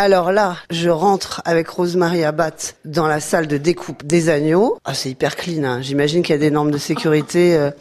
[0.00, 2.52] Alors là, je rentre avec Rosemary Abat
[2.84, 4.78] dans la salle de découpe des agneaux.
[4.84, 5.64] Ah, c'est hyper clean.
[5.64, 5.82] Hein.
[5.82, 7.72] J'imagine qu'il y a des normes de sécurité euh,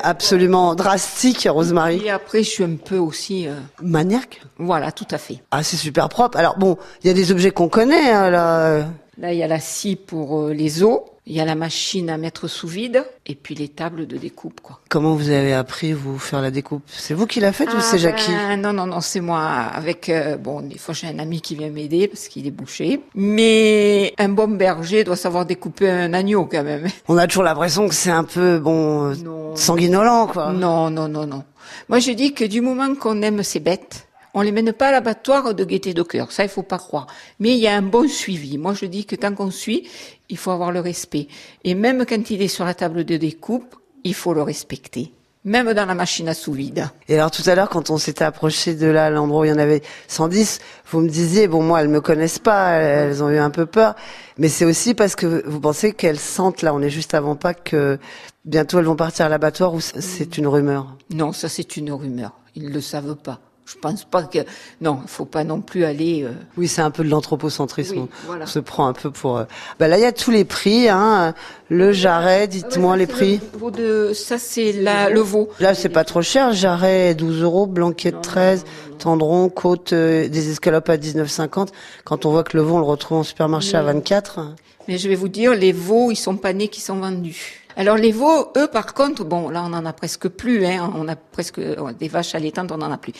[0.00, 2.02] absolument drastiques, Rosemary.
[2.04, 3.48] Et après, je suis un peu aussi...
[3.48, 4.42] euh, Maniaque.
[4.58, 5.38] Voilà, tout à fait.
[5.50, 6.36] Ah, c'est super propre.
[6.36, 8.84] Alors bon, il y a des objets qu'on connaît hein, là.
[9.18, 12.08] Là, il y a la scie pour euh, les os, il y a la machine
[12.08, 14.80] à mettre sous vide, et puis les tables de découpe, quoi.
[14.88, 16.82] Comment vous avez appris vous faire la découpe?
[16.86, 18.30] C'est vous qui l'a faite ou c'est Jackie?
[18.32, 19.42] ben, Non, non, non, c'est moi.
[19.42, 23.00] Avec euh, bon, des fois j'ai un ami qui vient m'aider parce qu'il est bouché.
[23.14, 26.86] Mais un bon berger doit savoir découper un agneau quand même.
[27.08, 29.54] On a toujours l'impression que c'est un peu bon Non.
[29.56, 30.52] sanguinolent quoi.
[30.52, 31.44] Non, non, non, non.
[31.88, 34.92] Moi, je dis que du moment qu'on aime ces bêtes, on les mène pas à
[34.92, 36.32] l'abattoir de gaieté de cœur.
[36.32, 37.06] Ça, il faut pas croire.
[37.38, 38.58] Mais il y a un bon suivi.
[38.58, 39.88] Moi, je dis que tant qu'on suit,
[40.28, 41.28] il faut avoir le respect.
[41.64, 45.12] Et même quand il est sur la table de découpe, il faut le respecter.
[45.44, 46.88] Même dans la machine à sous vide.
[47.08, 49.52] Et alors tout à l'heure, quand on s'était approché de là, l'endroit où il y
[49.52, 53.38] en avait 110, vous me disiez, bon moi, elles me connaissent pas, elles, ont eu
[53.38, 53.96] un peu peur,
[54.38, 57.54] mais c'est aussi parce que vous pensez qu'elles sentent, là on est juste avant pas
[57.54, 57.98] que
[58.44, 60.96] bientôt elles vont partir à l'abattoir ou c'est une rumeur?
[61.10, 62.34] Non, ça c'est une rumeur.
[62.54, 63.40] Ils ne le savent pas.
[63.64, 64.40] Je pense pas que
[64.80, 66.24] non, il faut pas non plus aller.
[66.24, 68.00] euh, Oui, c'est un peu de l'anthropocentrisme.
[68.02, 68.44] Oui, voilà.
[68.44, 69.38] On se prend un peu pour...
[69.38, 69.44] euh,
[69.78, 71.32] Bah là, il y a tous les prix, hein.
[71.68, 73.40] Le jarret, dites-moi les prix.
[73.60, 75.48] Le de ça c'est la le veau.
[75.60, 76.52] Là, c'est pas trop cher.
[76.52, 77.66] Jarret, 12 euros.
[77.66, 78.64] Blanquette, 13.
[78.98, 81.68] Tendron, côte, euh, des escalopes à 19,50.
[82.04, 84.40] Quand on voit que le veau, on le retrouve en supermarché à 24.
[84.88, 87.61] Mais je vais vous dire, les veaux, ils sont pas nés qui sont vendus.
[87.76, 91.08] Alors les veaux, eux, par contre, bon, là, on en a presque plus, hein, on
[91.08, 93.12] a presque euh, des vaches allaitantes, on en a plus.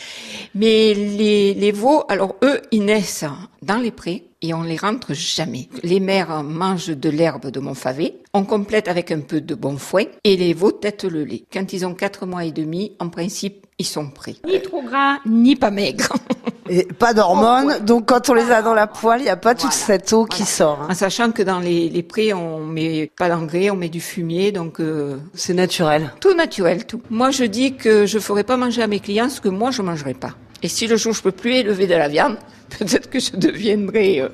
[0.55, 3.25] Mais les, les veaux, alors eux, ils naissent
[3.62, 5.69] dans les prés et on les rentre jamais.
[5.83, 9.78] Les mères mangent de l'herbe de mon favet, on complète avec un peu de bon
[9.78, 11.45] foin et les veaux têtent le lait.
[11.53, 14.36] Quand ils ont quatre mois et demi, en principe, ils sont prêts.
[14.47, 16.12] Ni trop gras, ni pas maigres.
[16.69, 17.81] Et pas d'hormones.
[17.85, 20.25] Donc, quand on les a dans la poêle, il n'y a pas toute cette eau
[20.27, 20.81] qui sort.
[20.83, 20.89] hein.
[20.91, 24.53] En sachant que dans les, les prés, on met pas d'engrais, on met du fumier,
[24.53, 26.13] donc euh, C'est naturel.
[26.21, 27.03] Tout naturel, tout.
[27.11, 29.83] Moi, je dis que je ferai pas manger à mes clients ce que moi, je
[29.83, 30.35] mangerai pas.
[30.63, 32.36] Et si le jour je peux plus élever de la viande,
[32.79, 34.29] peut-être que je deviendrai euh,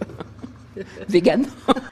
[1.08, 1.46] végane.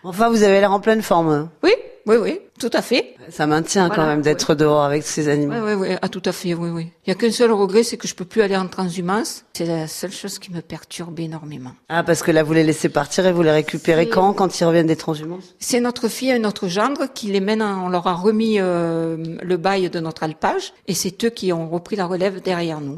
[0.05, 1.49] Enfin, vous avez l'air en pleine forme.
[1.63, 1.73] oui,
[2.07, 3.15] oui, oui, tout à fait.
[3.31, 5.55] Ça maintient quand même d'être dehors avec ces animaux.
[5.57, 6.87] Oui, oui, oui, ah, tout à fait, oui, oui.
[7.05, 9.45] Il y a qu'un seul regret, c'est que je peux plus aller en transhumance.
[9.55, 11.73] C'est la seule chose qui me perturbe énormément.
[11.89, 14.65] Ah, parce que là, vous les laissez partir et vous les récupérez quand Quand ils
[14.65, 15.57] reviennent des transhumances?
[15.59, 19.17] C'est notre fille et notre gendre qui les mènent, en- on leur a remis euh,
[19.43, 22.95] le bail de notre alpage, et c'est eux qui ont repris la relève derrière nous.